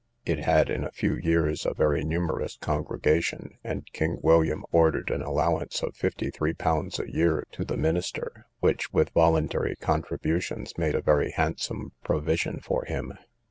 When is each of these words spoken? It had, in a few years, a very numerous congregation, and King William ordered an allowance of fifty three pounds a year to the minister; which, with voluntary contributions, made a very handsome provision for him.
It 0.25 0.39
had, 0.45 0.71
in 0.71 0.83
a 0.83 0.89
few 0.89 1.13
years, 1.13 1.63
a 1.63 1.75
very 1.75 2.03
numerous 2.03 2.57
congregation, 2.57 3.59
and 3.63 3.85
King 3.93 4.17
William 4.23 4.65
ordered 4.71 5.11
an 5.11 5.21
allowance 5.21 5.83
of 5.83 5.95
fifty 5.95 6.31
three 6.31 6.55
pounds 6.55 6.99
a 6.99 7.07
year 7.13 7.45
to 7.51 7.63
the 7.63 7.77
minister; 7.77 8.47
which, 8.61 8.91
with 8.91 9.11
voluntary 9.11 9.75
contributions, 9.75 10.75
made 10.75 10.95
a 10.95 11.03
very 11.03 11.29
handsome 11.29 11.91
provision 12.03 12.61
for 12.61 12.83
him. 12.85 13.13